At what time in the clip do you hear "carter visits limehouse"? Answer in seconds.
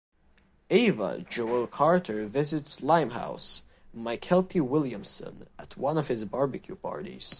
1.69-3.61